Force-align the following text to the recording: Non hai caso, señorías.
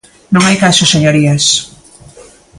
Non 0.33 0.43
hai 0.45 0.55
caso, 0.63 0.83
señorías. 0.93 1.45